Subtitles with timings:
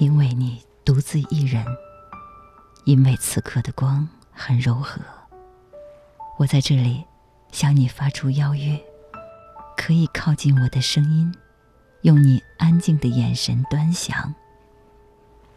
[0.00, 1.62] 因为你独自一人，
[2.84, 4.98] 因为此刻的光很柔和，
[6.38, 7.04] 我在这里
[7.52, 8.82] 向你发出邀约，
[9.76, 11.30] 可以靠近我的声音，
[12.00, 14.34] 用你安静的眼神端详。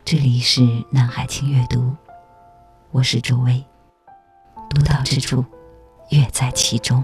[0.04, 1.96] 这里是南海清阅读，
[2.91, 3.64] 我是周薇，
[4.70, 5.46] 独到之处，
[6.10, 7.02] 乐在其中。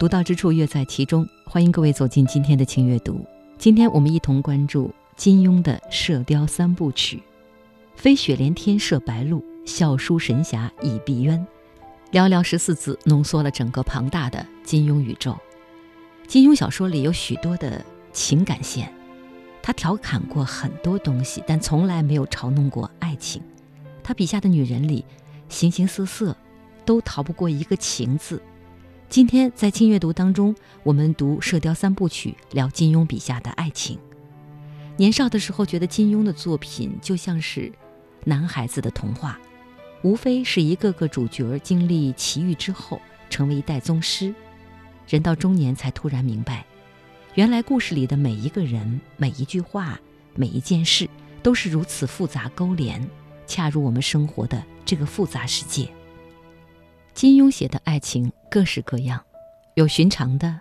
[0.00, 1.28] 独到之处，乐在其中。
[1.44, 3.22] 欢迎各位走进今天的轻阅读。
[3.58, 7.18] 今天我们一同关注金庸的《射雕三部曲》：
[7.96, 11.44] 飞雪连天射白鹿，笑书神侠倚碧鸳。
[12.12, 15.36] 寥寥十四字，浓缩了整个庞大的金庸宇宙。
[16.26, 18.90] 金庸小说里有许多的情感线，
[19.60, 23.42] 他调侃过很多东西，但从来没有嘲弄过爱情。
[24.02, 25.04] 他笔下的女人里，
[25.50, 26.34] 形形色色，
[26.86, 28.40] 都逃不过一个“情”字。
[29.10, 33.98] 今天在轻阅读当中，我们读《射雕三部曲》，聊金庸笔下的爱情。
[34.96, 37.72] 年少的时候，觉得金庸的作品就像是
[38.22, 39.36] 男孩子的童话，
[40.02, 44.32] 无非是一个个主角经历奇遇之后，成为一代宗师。
[45.08, 46.64] 人到中年，才突然明白，
[47.34, 50.00] 原来故事里的每一个人、每一句话、
[50.36, 51.10] 每一件事，
[51.42, 53.04] 都是如此复杂勾连，
[53.44, 55.88] 恰如我们生活的这个复杂世界。
[57.14, 59.22] 金庸写的爱情各式各样，
[59.74, 60.60] 有寻常的，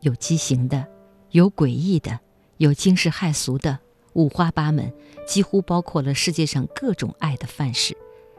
[0.00, 0.86] 有畸形的，
[1.32, 2.18] 有诡异的，
[2.56, 3.78] 有惊世骇俗的，
[4.14, 4.90] 五花八门，
[5.26, 7.96] 几乎包括了世界上各种爱的范式，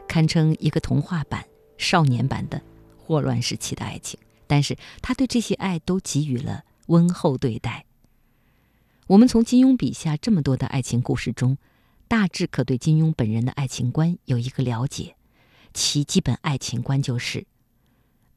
[0.08, 1.46] 堪称一个童话版、
[1.78, 2.60] 少年版的
[2.98, 4.20] 霍乱时期的爱情。
[4.48, 7.86] 但是他对这些爱都给予了温厚对待。
[9.06, 11.58] 我们从金庸笔下这么多的爱情故事中，
[12.08, 15.16] 大致可对金庸本人的爱情观有一个了解，
[15.72, 17.46] 其基本爱情观就是。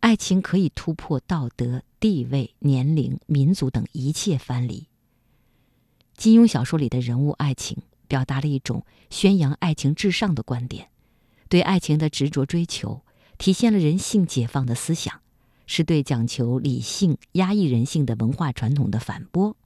[0.03, 4.89] 爱情可以突破道德、地位、年龄、民族等一切藩篱。
[6.17, 10.89] 金庸小说里的人物爱情，表达了一种宣扬爱情至上的观点，
[11.49, 13.03] 对爱情的执着追求，
[13.39, 15.21] 体现了人性解放的思想，
[15.69, 19.57] 是对讲求理性、压抑人性的文化传统的反驳。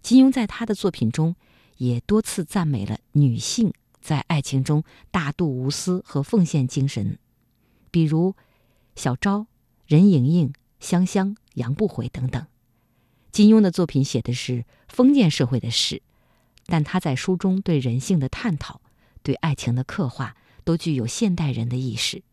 [0.00, 1.34] 金庸在他的作品中，
[1.78, 7.18] 也多次赞美了女性在爱情中大度无私和奉献精神，
[7.90, 8.36] 比如。
[8.98, 9.46] 小昭、
[9.86, 12.44] 任盈盈、香香、杨不悔等等，
[13.30, 16.02] 金庸的作品写的是封建社会的事，
[16.66, 18.80] 但他在书中对人性的探讨、
[19.22, 22.24] 对爱情的刻画，都具有现代人的意识。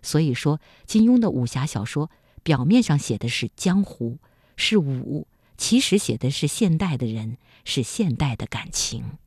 [0.00, 2.10] 所以说，金庸的武侠小说
[2.42, 4.16] 表面上写的是江湖，
[4.56, 5.26] 是武，
[5.58, 7.36] 其实写的是现代的人，
[7.66, 9.18] 是现代的感情。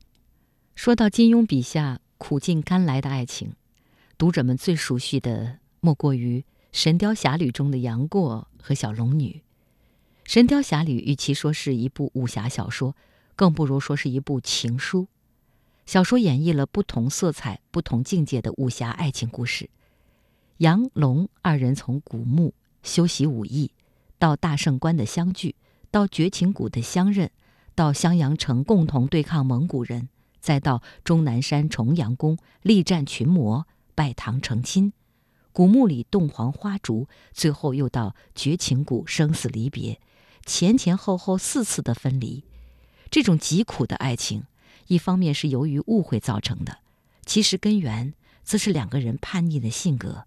[0.74, 3.52] 说到金庸笔下苦尽甘来的爱情，
[4.16, 6.40] 读者们最熟悉的莫过于。
[6.78, 9.42] 《神雕侠侣》中的杨过和小龙女，
[10.32, 12.94] 《神雕侠侣》与其说是一部武侠小说，
[13.34, 15.08] 更不如说是一部情书。
[15.86, 19.68] 小说演绎了不同色彩、不同境界的武侠爱情故事。
[20.58, 23.72] 杨龙二人从古墓修习武艺，
[24.16, 25.56] 到大圣关的相聚，
[25.90, 27.28] 到绝情谷的相认，
[27.74, 34.92] 到襄阳城共同对抗蒙古人，再到终南山重阳宫力战群魔，拜堂成亲。
[35.58, 40.00] 古墓里洞房花烛，最后又到绝情谷生死离别，
[40.46, 42.44] 前前后后四次的分离，
[43.10, 44.44] 这种极苦的爱情，
[44.86, 46.78] 一方面是由于误会造成的，
[47.26, 48.14] 其实根源
[48.44, 50.26] 则是两个人叛逆的性格。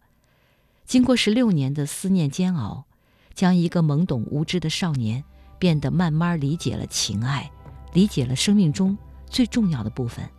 [0.83, 2.83] 经过十六年的思念煎熬，
[3.33, 5.23] 将一个懵懂无知的少年
[5.57, 7.49] 变得慢慢理解了情爱，
[7.93, 8.97] 理解了生命中
[9.29, 10.29] 最重要的部分。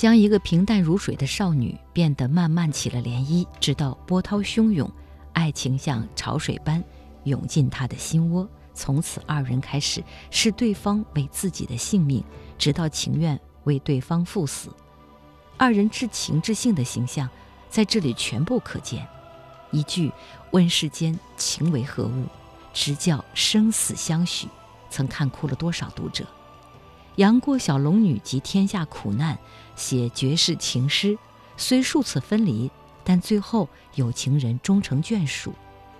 [0.00, 4.90] 将一个平淡如水的少女变得慢慢起了涟漪，直到波涛汹涌，
[5.34, 6.82] 爱情像潮水般
[7.24, 8.48] 涌进他的心窝。
[8.72, 12.24] 从此，二人开始视对方为自己的性命，
[12.56, 14.70] 直到情愿为对方赴死。
[15.58, 17.28] 二人至情至性的形象
[17.68, 19.06] 在这里全部可见。
[19.70, 20.10] 一句
[20.52, 22.24] “问世间情为何物”，
[22.72, 24.48] 直教生死相许，
[24.88, 26.24] 曾看哭了多少读者。
[27.16, 29.38] 杨过、小龙女及天下苦难，
[29.80, 31.16] 写绝世情诗，
[31.56, 32.70] 虽数次分离，
[33.02, 35.54] 但最后有情人终成眷属，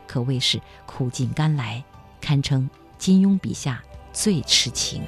[0.06, 1.82] 可谓是苦尽甘来，
[2.20, 2.68] 堪称
[2.98, 3.82] 金庸笔下
[4.12, 5.02] 最痴情。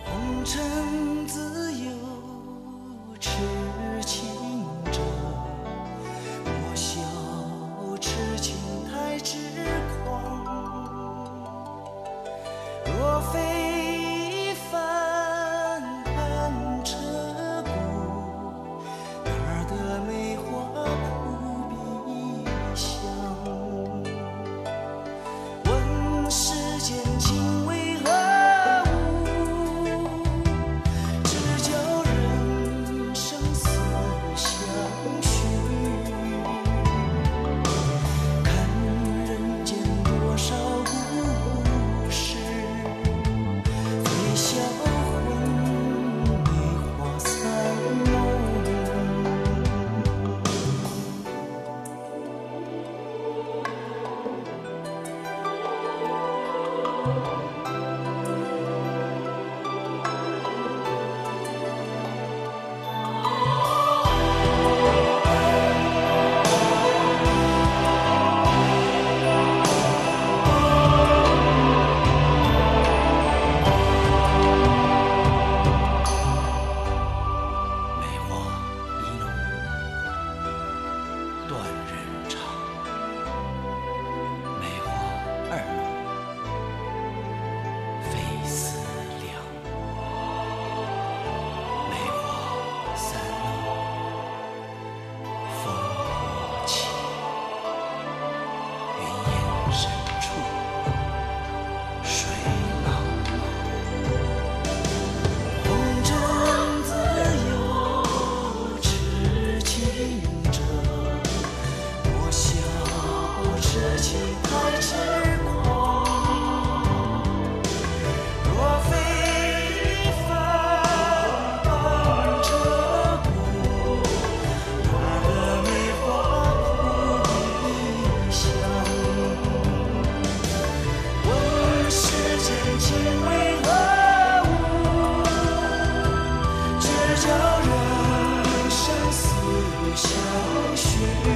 [139.95, 141.32] 轻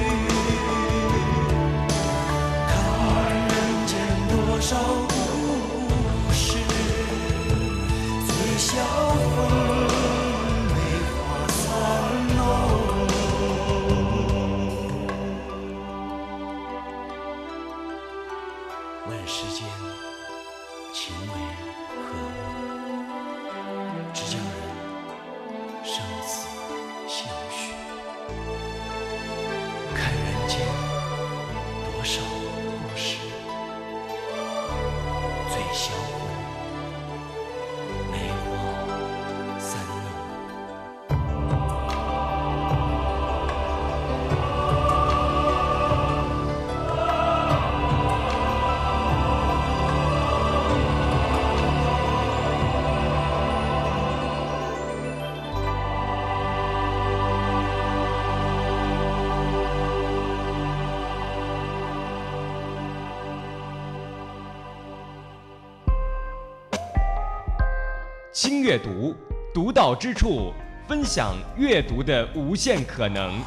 [68.77, 69.15] 阅读，
[69.55, 70.53] 独到之处，
[70.87, 73.41] 分享阅读的无限可能。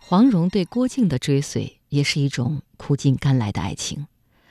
[0.00, 4.08] 黄蓉对郭靖的追随，也是一种苦尽甘来的爱情。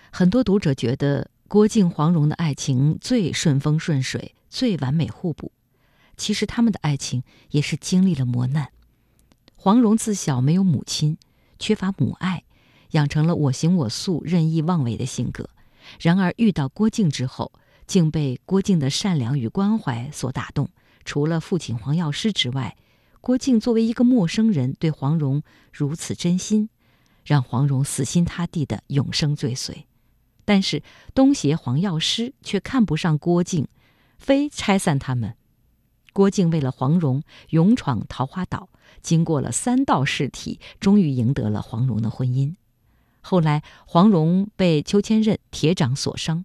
[0.09, 5.51] 很多读者觉得郭靖、黄蓉的爱情最顺风顺水，最完美互补。
[6.15, 8.69] 其实他们的爱情也是经历了磨难。
[9.57, 11.17] 黄蓉自小没有母亲，
[11.59, 12.43] 缺乏母爱。
[12.91, 15.49] 养成了我行我素、任意妄为的性格，
[15.99, 17.51] 然而遇到郭靖之后，
[17.85, 20.69] 竟被郭靖的善良与关怀所打动。
[21.05, 22.75] 除了父亲黄药师之外，
[23.19, 26.69] 郭靖作为一个陌生人，对黄蓉如此真心，
[27.25, 29.85] 让黄蓉死心塌地的永生追随。
[30.45, 30.83] 但是
[31.13, 33.67] 东邪黄药师却看不上郭靖，
[34.17, 35.35] 非拆散他们。
[36.11, 38.69] 郭靖为了黄蓉，勇闯桃花岛，
[39.01, 42.55] 经过了三道试题，终于赢得了黄蓉的婚姻。
[43.25, 46.43] 后来，黄蓉被裘千仞铁掌所伤，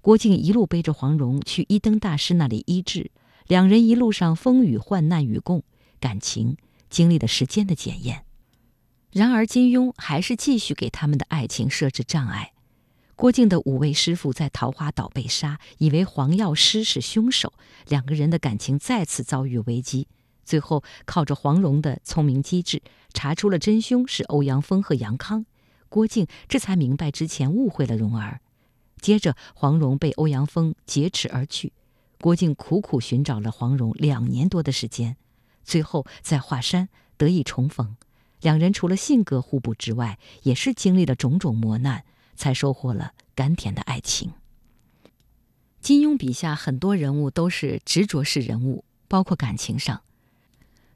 [0.00, 3.10] 郭靖一路背着黄蓉去一灯大师那里医治，
[3.46, 5.62] 两人一路上风雨患难与共，
[6.00, 6.56] 感情
[6.88, 8.24] 经历了时间的检验。
[9.12, 12.52] 然而，金庸还是继续给他们的爱情设置障碍。
[13.14, 17.52] 郭靖的五位师傅在桃花岛被杀，以为黄药师是凶手，
[17.86, 20.08] 两个人的感情再次遭遇危机。
[20.44, 25.46] 最后，靠着黄蓉的聪明机智，查出了真凶是欧阳锋和杨康。
[25.94, 28.40] 郭靖这才明白之前误会了蓉儿。
[29.00, 31.72] 接着，黄蓉被欧阳锋劫持而去，
[32.20, 35.16] 郭靖苦苦寻找了黄蓉两年多的时间，
[35.62, 37.96] 最后在华山得以重逢。
[38.40, 42.02] 两人除了性格互补之外，也是经历了种种磨难，
[42.34, 44.32] 才收获了甘甜的爱情。
[45.80, 49.98] 金庸笔下很多人物都是执着式人物，包括感情上，《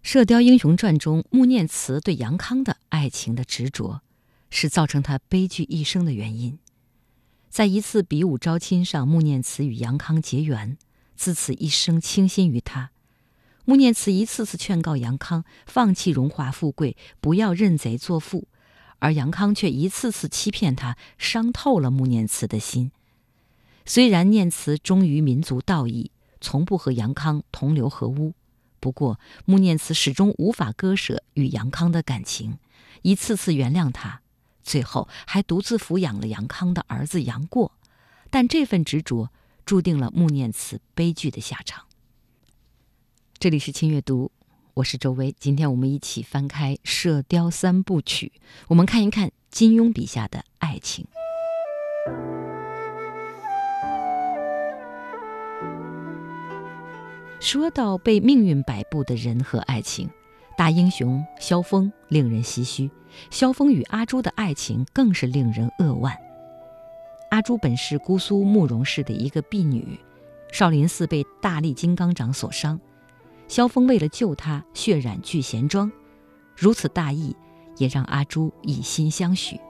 [0.03, 4.01] 射雕英雄传》中穆念慈对杨康的爱情的执着。
[4.51, 6.59] 是造成他悲剧一生的原因。
[7.49, 10.77] 在一次比武招亲上，穆念慈与杨康结缘，
[11.17, 12.91] 自此一生倾心于他。
[13.65, 18.49] 穆念慈一次次劝告杨康放弃荣华富贵，不要认贼作父，
[18.99, 22.93] 而杨康却一次次欺骗他，伤透了穆念慈的心。
[23.85, 28.35] 虽然念慈忠于民族道义，从不和杨康同流合污，
[28.81, 32.59] 不过穆念慈始终无法割舍与杨康的感情，
[33.03, 34.21] 一次次原谅他。
[34.69, 37.73] 最后还独自抚养了杨康的儿子杨过，
[38.29, 39.31] 但这份执着
[39.65, 41.87] 注定了穆念慈悲剧的下场。
[43.39, 44.31] 这里是轻阅读，
[44.75, 48.31] 我是周薇，今天我们一起翻开《射雕三部曲》，
[48.69, 51.07] 我们看一看金庸笔下的爱情。
[57.41, 60.11] 说到被命运摆布的人和爱情。
[60.59, 62.91] 大英雄萧峰令人唏嘘，
[63.31, 66.13] 萧峰与阿朱的爱情更是令人扼腕。
[67.31, 69.97] 阿朱本是姑苏慕容氏的一个婢女，
[70.51, 72.81] 少林寺被大力金刚掌所伤，
[73.47, 75.93] 萧峰为了救她，血染聚贤庄，
[76.57, 77.37] 如此大义，
[77.77, 79.61] 也让阿朱以心相许。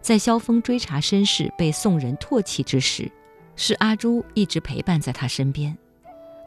[0.00, 3.10] 在萧峰追查身世被宋人唾弃之时，
[3.56, 5.76] 是阿朱一直陪伴在他身边。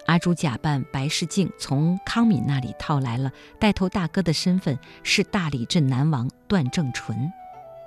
[0.07, 7.31] 阿朱假扮白世镜，从康敏那里套来了带头大哥的身份，是大理镇南王段正淳。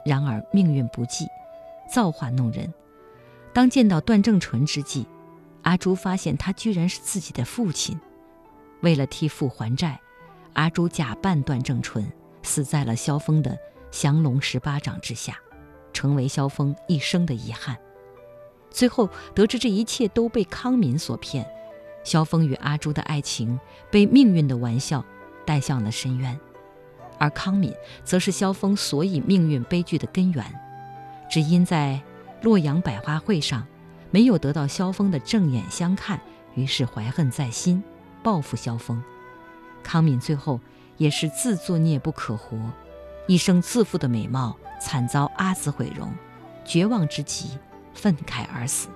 [0.05, 1.27] 然而命运不济，
[1.91, 2.73] 造化弄人。
[3.55, 5.07] 当见到段正淳之际，
[5.63, 7.99] 阿朱发现他居然是自己的父亲。
[8.83, 9.99] 为了替父还债，
[10.53, 12.07] 阿朱假扮段正淳，
[12.43, 13.59] 死在了萧峰的
[13.91, 15.39] 降龙十八掌之下，
[15.95, 17.79] 成为萧峰一生的遗憾。
[18.71, 21.47] 最后得知这一切都被康敏所骗，
[22.05, 23.59] 萧峰与阿朱的爱情
[23.91, 25.05] 被命运的玩笑
[25.45, 26.39] 带向了深渊，
[27.19, 30.45] 而康敏则是萧峰所以命运悲剧的根源，
[31.31, 32.01] 只因在
[32.43, 33.67] 洛阳百花会上
[34.11, 36.21] 没有得到萧峰的正眼相看，
[36.55, 37.83] 于是怀恨在心，
[38.23, 39.03] 报复萧峰。
[39.83, 40.61] 康敏最后
[40.97, 42.59] 也是自作孽不可活，
[43.27, 46.13] 一生自负的美貌惨遭阿紫毁容，
[46.65, 47.59] 绝望之极。
[47.93, 48.89] 愤慨而死。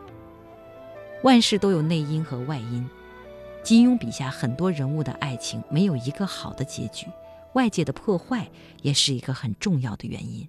[1.24, 2.86] 万事都有内因和外因，
[3.62, 7.06] 金庸笔下很多人物的爱情没有一个好的结局，
[7.54, 8.50] 外界的破坏
[8.82, 10.46] 也是一个很重要的原因。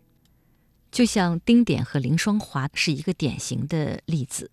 [0.91, 4.51] 就像丁典和凌霜华是一个典型的例子。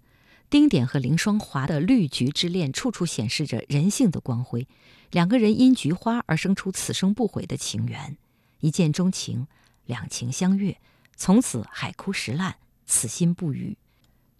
[0.48, 4.68] 丁典和凌霜华的绿菊之恋，处处显示着人性的光辉。
[5.10, 8.16] 两个人因菊花而生出此生不悔的情缘，
[8.60, 9.48] 一见钟情，
[9.86, 10.76] 两情相悦，
[11.16, 13.76] 从此海枯石烂，此心不渝。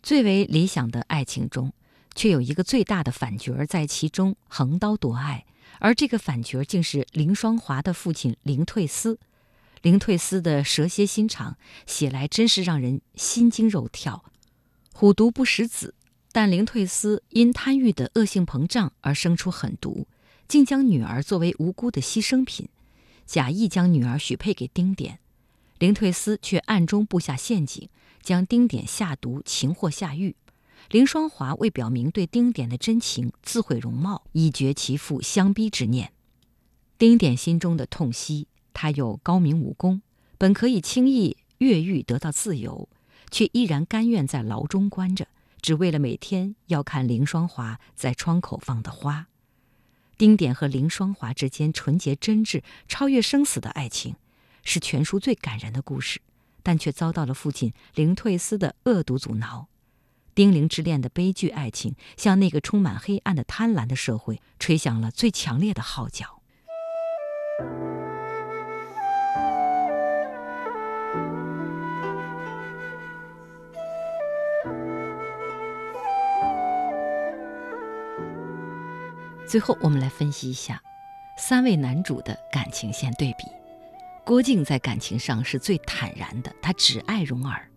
[0.03, 1.73] 最为理想的爱情中，
[2.15, 5.45] 却有一个最大的反角在其中横刀夺爱，
[5.79, 9.19] 而这个反角竟是林双华的父亲林退思。
[9.83, 11.57] 林退思的蛇蝎心肠
[11.87, 14.25] 写来真是让人心惊肉跳。
[14.93, 15.95] 虎毒不食子，
[16.33, 20.07] 但林退思因贪欲的恶性膨胀而生出狠毒，
[20.49, 22.69] 竟将女儿作为无辜的牺牲品，
[23.25, 25.19] 假意将女儿许配给丁点，
[25.79, 27.89] 林退思却暗中布下陷阱。
[28.23, 30.37] 将丁点下毒，擒获下狱。
[30.91, 36.13] 凌霜华为表明对丁点的真情，自毁容貌，以绝其父相逼之念。
[36.99, 40.03] 丁点心中的痛惜，他有高明武功，
[40.39, 42.89] 本可以轻易越狱得到自由，
[43.31, 45.29] 却依然甘愿在牢中关着，
[45.61, 49.29] 只为了每天要看凌霜华在窗口放的花。
[50.19, 54.17] 丁点和凌霜华之间纯洁真挚、超越生死的爱情，
[54.63, 56.21] 是全书最感人的故事。
[56.63, 59.69] 但却遭到了父亲凌退思的恶毒阻挠，
[60.35, 66.39] 丁玲之恋的悲剧爱情，向那个充满黑暗的贪婪的社会吹响了最强烈的号角。
[79.47, 80.83] 最后，我们来分析一下
[81.37, 83.62] 三位男主的感情线对比。
[84.25, 87.69] 郭靖在感情上是最坦然的，他只爱蓉儿，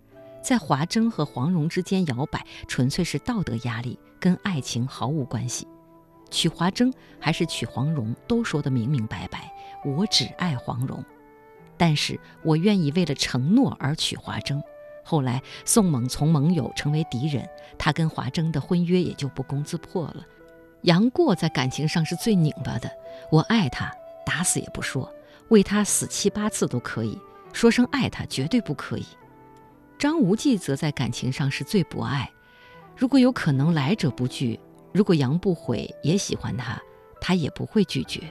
[0.43, 5.67] 在华筝和黄蓉之间摇摆，纯粹是道德压力，跟爱情毫无关系。
[6.29, 9.51] 娶华筝还是娶黄蓉，都说得明明白白，
[9.83, 11.03] 我只爱黄蓉，
[11.77, 14.61] 但是我愿意为了承诺而娶华筝。
[15.03, 17.47] 后来宋猛从盟友成为敌人，
[17.77, 20.17] 他跟华筝的婚约也就不攻自破了。
[20.81, 22.91] 杨过在感情上是最拧巴的，
[23.31, 23.91] 我爱他，
[24.23, 25.11] 打死也不说。
[25.49, 27.19] 为他死七八次都可以，
[27.53, 29.05] 说声爱他绝对不可以。
[29.97, 32.29] 张无忌则在感情上是最博爱，
[32.97, 34.59] 如果有可能来者不拒，
[34.91, 36.81] 如果杨不悔也喜欢他，
[37.21, 38.21] 他也不会拒绝。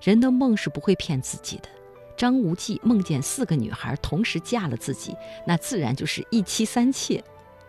[0.00, 1.68] 人的梦是不会骗自己的。
[2.16, 5.14] 张无忌梦见四个女孩同时嫁了自己，
[5.46, 7.22] 那自然就是一妻三妾。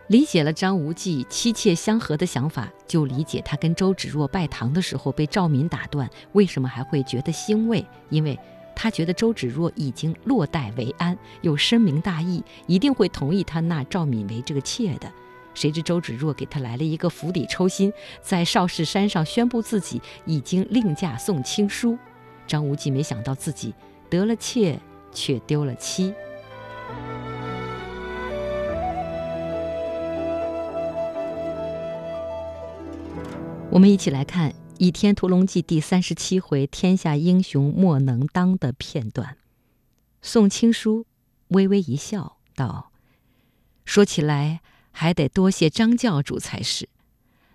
[0.08, 7.86] 理解了张无忌妻妾相合的想法，就理解他跟周芷若拜堂的时候被赵敏打断，为什么还会觉得欣慰？
[8.10, 8.40] 因为。
[8.76, 15.12] 他觉得周芷若已经落袋为安，又深明大义，一定会同意他纳赵敏为这个妾的。
[15.54, 21.98] 谁知周芷若给他来了一个釜底抽薪，在少室山上宣布自己已经另嫁宋青书。
[22.48, 23.74] 张无忌没想到自己
[24.10, 24.80] 得了妾，
[25.12, 26.14] 却丢了妻。
[33.70, 34.52] 我们一起来看。
[34.82, 39.38] 《倚天屠龙记》第三十七回“天下英雄莫能当”的片段，
[40.24, 41.06] 宋青书
[41.50, 42.92] 微微一笑，道
[43.86, 46.90] ：“说起来，还得多谢张教主才是。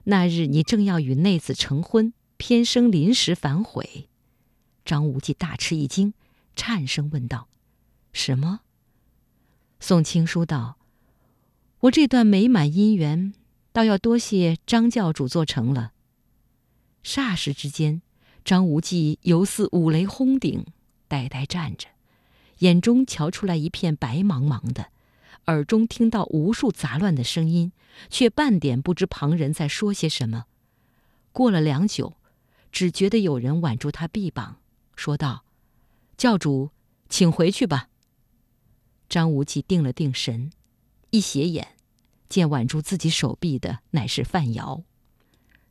[0.05, 4.09] 那日你正要与内子成婚，偏生临时反悔。”
[4.87, 6.15] 张无忌大吃一惊，
[6.55, 7.49] 颤声问道
[8.15, 8.61] ：“什么？”
[9.81, 10.79] 宋青书道
[11.81, 13.35] ：“我这段美满姻缘，
[13.73, 15.95] 倒要多谢张教主做成了。”
[17.07, 18.03] 霎时之间，
[18.45, 20.67] 张无忌犹似五雷轰顶，
[21.07, 21.87] 呆呆站着，
[22.59, 24.91] 眼中瞧出来一片白茫茫的，
[25.47, 27.71] 耳中听到无数杂乱的声音，
[28.11, 30.47] 却半点不知旁人在说些什么。
[31.31, 32.15] 过了良久，
[32.73, 34.57] 只觉得有人挽住他臂膀，
[34.97, 35.45] 说道
[36.19, 36.71] ：“教主，
[37.09, 37.89] 请回去吧。”
[39.09, 40.51] 张无忌定了定神，
[41.11, 41.77] 一斜眼，
[42.29, 44.83] 见挽住自己手臂的乃是范瑶。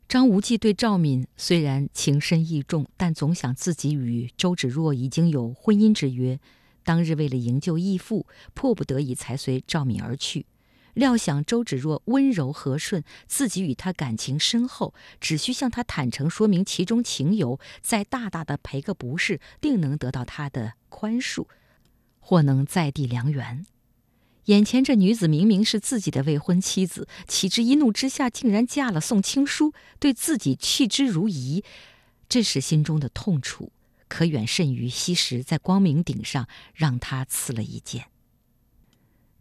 [0.08, 6.38] 张无忌对赵敏虽然情深意重，但总想自己与周芷若已经有婚姻之约，
[6.84, 10.46] 当日为了营救义父，迫不得已才随赵敏而去。
[10.94, 21.46] 料想周芷若温柔和顺，自己与她感情深厚，只需向她坦诚说明其中情由，再大大的赔个不是，定能得到她的宽恕，
[22.20, 23.66] 或能在地良缘。
[24.46, 31.64] 眼前这女子明明是自己的未婚妻子，岂知一怒之下竟然嫁了宋青书，对自己弃之如遗，
[32.28, 33.72] 这时心中的痛楚，
[34.06, 38.06] 可远甚于昔时在光明顶上让他刺了一剑。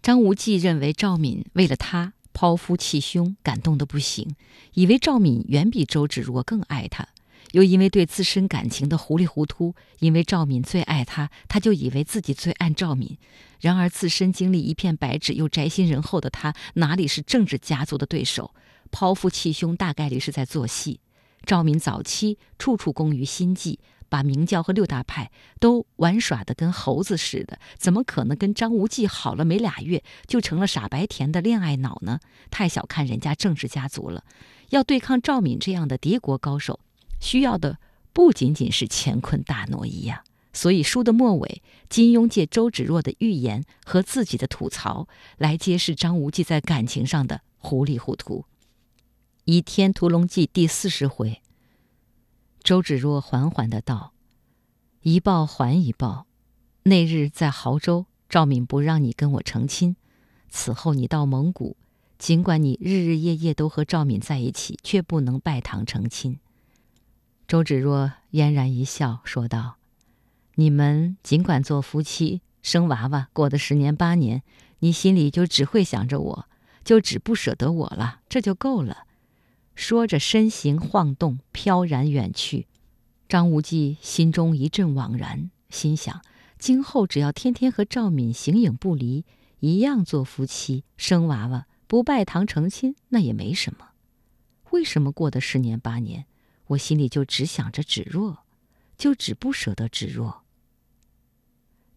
[0.02, 4.36] 张无忌认为赵敏为了他抛夫弃兄，感动的不行，
[4.74, 7.10] 以为赵敏远比周芷若更爱他。
[7.56, 13.18] 又因为对自身感情的糊里糊涂，因为赵敏最爱他，他就以为自己最爱赵敏。
[13.62, 18.54] 然而自身经历一片白纸又宅心仁厚的他，哪里是政治家族的对手？
[18.92, 21.00] 抛夫弃兄，大概率是在做戏。
[21.46, 32.20] 赵敏早期处处攻于心计，把明教和六大派都玩耍的跟猴子似的，怎么可能跟张无忌好了没俩月就成了傻白甜的恋爱脑呢？
[32.52, 34.26] 太小看人家政治家族了。
[34.72, 36.82] 要对抗赵敏这样的敌国高手。
[37.26, 37.80] 需要的
[38.14, 45.08] 不仅仅是乾坤大挪移呀，所以书的末尾，金庸借周芷若的预言和自己的吐槽，
[45.40, 48.42] 来揭示张无忌在感情上的糊里糊涂。
[49.46, 51.42] 《倚天屠龙记》第四十回，
[52.64, 54.14] 周芷若缓缓的道
[55.02, 56.28] ：“一报还一报，
[56.84, 59.96] 那日在亳州，赵敏不让你跟我成亲，
[60.50, 61.76] 此后你到蒙古，
[62.20, 66.38] 尽管你日日夜夜都和赵敏在一起，却不能拜堂成亲。”
[67.48, 69.78] 周芷若嫣然一笑，说道
[70.56, 74.42] ：“你们尽管做夫妻，生娃娃，过的十年八年，
[74.80, 76.48] 你心里就只会想着我，
[76.84, 79.06] 就只不舍得我了，这就够了。”
[79.76, 82.66] 说着，身形晃动，飘然远去。
[83.30, 86.22] 张无忌心中一阵惘然，心想：
[86.58, 89.24] 今后只要天天和赵敏形影不离，
[89.60, 93.90] 一样做夫妻，生娃娃，不拜堂成亲，那也没什么。
[94.72, 96.26] 为什么过的十年八年？
[96.68, 98.40] 我心里就只想着芷若，
[98.98, 100.42] 就只不舍得芷若。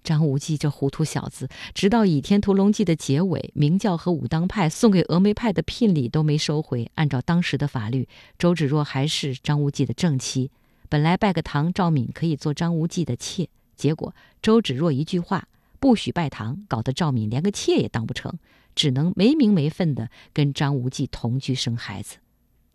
[0.05, 6.91] 张无忌这糊涂小子，直到《倚天屠龙记》的结尾，明教和武当派送给峨眉派的聘礼都没收回。
[6.95, 10.51] 按照当时的法律，周芷若还是张无忌的正妻。
[10.89, 13.49] 本来拜个堂，赵敏可以做张无忌的妾。
[13.77, 15.47] 结果周芷若一句话，
[15.79, 18.39] 不许拜堂，搞得赵敏连个妾也当不成，
[18.75, 22.17] 只能没名没分的跟张无忌同居生孩子。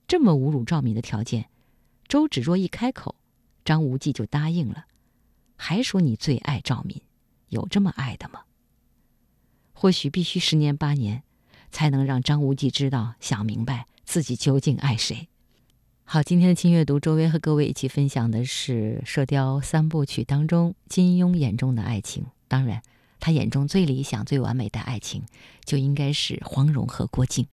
[0.08, 1.50] 这么侮辱赵敏的条件。
[2.14, 3.16] 周芷若一开口，
[3.66, 4.86] 张无忌就答应了，
[5.56, 7.02] 还说你最爱赵敏，
[7.50, 8.42] 有这么爱的吗？
[9.74, 11.24] 或许必须十年八年，
[11.72, 15.28] 才能让张无忌知道、想明白自己究竟爱谁。
[16.04, 22.28] 好，今天的轻阅读，周薇和各位一起分享的是《射雕三部曲》当中金庸眼中的爱情。
[22.48, 22.84] 当然，
[23.20, 25.24] 他眼中最理想、最完美的爱情，
[25.66, 27.48] 就应该是黄蓉和郭靖。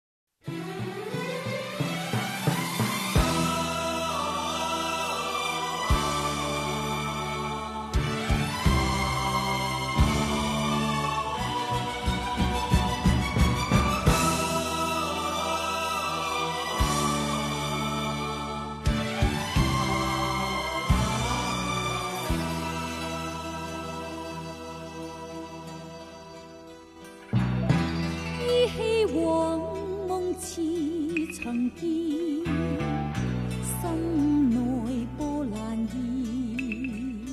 [31.49, 32.45] 长记，
[33.81, 34.59] 心内
[35.17, 35.57] 波澜
[35.95, 37.25] 意。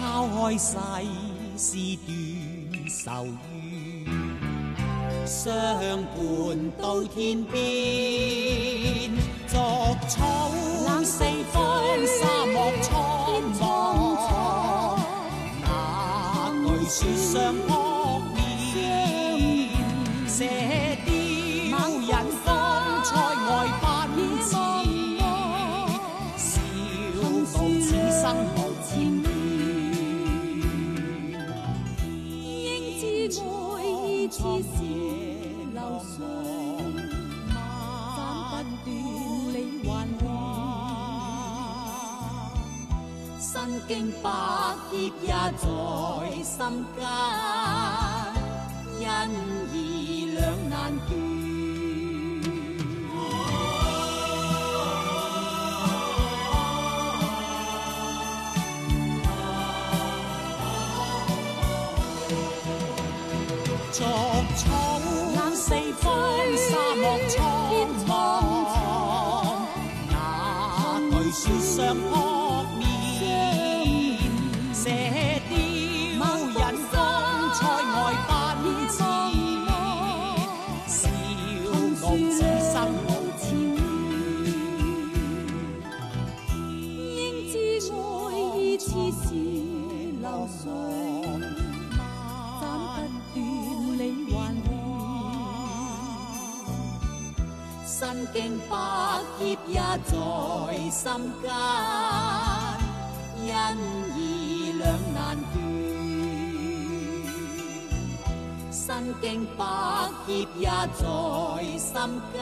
[0.00, 0.76] 抛开世
[1.56, 2.10] 事断
[2.88, 4.10] 愁怨，
[5.24, 5.46] 相
[6.02, 6.18] 伴
[6.82, 7.56] 到天边。
[9.46, 10.50] 作草
[10.88, 11.62] 冷四方，
[12.04, 12.90] 沙漠苍
[13.60, 13.62] 茫，
[16.64, 17.77] 那句说相。
[34.38, 34.78] 似是
[35.74, 36.16] 流水，
[38.14, 38.18] 斩
[38.84, 39.90] 不断你还
[40.22, 40.24] 乱。
[43.40, 43.50] 身
[43.88, 43.90] 经
[44.22, 44.24] 百
[44.92, 45.26] 劫也
[45.58, 45.64] 在
[46.44, 46.56] 心
[46.96, 46.98] 间，
[49.08, 49.10] 恩
[49.74, 49.76] 义
[50.36, 50.72] 两难
[51.08, 51.27] 断。
[71.48, 72.12] 桥上扑
[72.76, 72.82] 面，
[74.74, 74.84] 射
[75.48, 75.50] 雕
[76.44, 76.94] 人光
[77.54, 77.58] 彩
[77.94, 77.96] 外
[78.28, 78.28] 奔
[78.88, 78.96] 驰，
[80.86, 81.00] 笑
[82.04, 82.38] 傲此
[82.70, 82.74] 生
[83.06, 83.08] 无
[83.38, 83.40] 止。
[87.16, 87.18] 应
[87.50, 87.54] 知
[87.90, 87.96] 爱
[88.58, 88.86] 意似
[89.22, 89.26] 是
[90.20, 90.24] 流
[90.62, 90.62] 水，
[92.60, 92.62] 斩
[93.32, 93.36] 不
[93.96, 94.36] 断，理还
[94.68, 94.70] 乱，
[97.86, 97.96] 身
[98.34, 98.36] 经
[98.68, 98.72] 百
[99.38, 100.12] 劫也在。
[100.90, 101.04] 心
[101.42, 101.50] 间
[103.42, 103.48] 因
[104.16, 105.56] 意两难断。
[108.70, 109.64] 身经百
[110.26, 111.02] 劫也在
[111.78, 111.92] 心
[112.32, 112.36] 间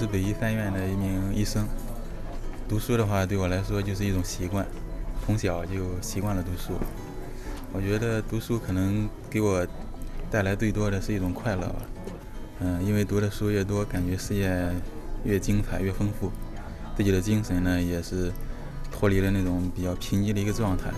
[0.00, 1.68] 是北医三院的一名医生。
[2.66, 4.66] 读书的话，对我来说就是一种习惯，
[5.26, 6.72] 从小就习惯了读书。
[7.70, 9.66] 我觉得读书可能给我
[10.30, 11.82] 带来最多的是一种快乐吧。
[12.60, 14.70] 嗯，因为读的书越多，感觉世界
[15.22, 16.32] 越精彩、越丰富，
[16.96, 18.32] 自己的精神呢也是
[18.90, 20.90] 脱离了那种比较贫瘠的一个状态。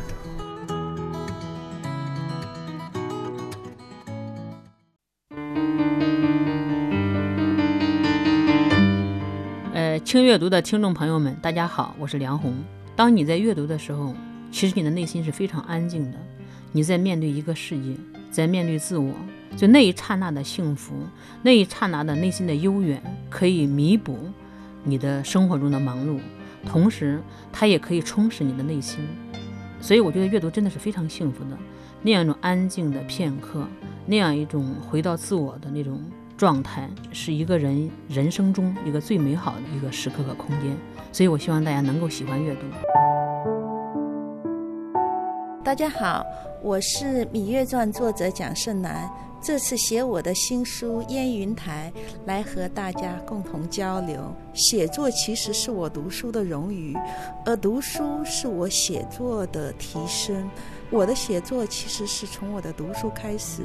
[10.12, 12.55] 轻阅读的听众朋友们，大家好，我是梁红。
[12.94, 14.14] 当你在阅读的时候，
[14.51, 16.18] 其实你的内心是非常安静的，
[16.70, 17.96] 你在面对一个世界，
[18.31, 19.14] 在面对自我，
[19.57, 20.92] 就那一刹那的幸福，
[21.40, 24.18] 那一刹那的内心的悠远，可以弥补
[24.85, 26.20] 你的生活中的忙碌，
[26.66, 27.18] 同时
[27.51, 29.01] 它也可以充实你的内心。
[29.81, 31.57] 所以我觉得阅读真的是非常幸福的，
[32.03, 33.66] 那样一种安静的片刻，
[34.05, 35.98] 那样一种回到自我的那种
[36.42, 40.76] 状态，是一个人人生中一个最美好的一个时刻和空间。
[41.12, 42.62] 所以我希望大家能够喜欢阅读。
[45.62, 46.26] 大家好，
[46.61, 49.09] 我是《芈月传》作者蒋胜男。
[49.40, 51.92] 这次写我的新书《烟云台》，
[52.26, 54.35] 来和大家共同交流。
[54.52, 56.96] 写作其实是我读书的荣誉，
[57.46, 60.50] 而读书是我写作的提升。
[60.90, 63.62] 我的写作其实是从我的读书开始。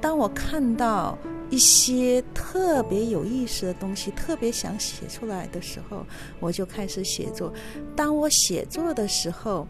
[0.00, 1.18] 当我看到
[1.52, 6.06] 一些特别有意思的东西，特别想写出来的时候，
[6.40, 7.52] 我就开始写作。
[7.94, 9.68] 当我写作的时候，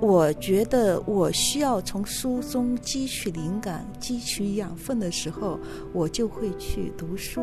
[0.00, 5.56] 我觉得我需要从书中汲取灵感、汲取养分的时候，
[5.92, 7.42] 我就会去读书。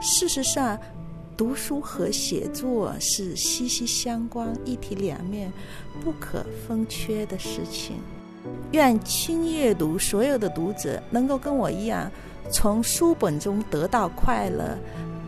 [0.00, 0.76] 事实上，
[1.36, 5.52] 读书和写作是息息相关、一体两面、
[6.02, 7.98] 不可分缺的事情。
[8.72, 12.10] 愿轻阅读所有的读者能够跟我一样，
[12.50, 14.76] 从书本中得到快乐，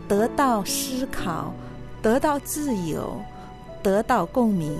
[0.07, 1.53] 得到思考，
[2.01, 3.19] 得到自由，
[3.81, 4.77] 得到共鸣。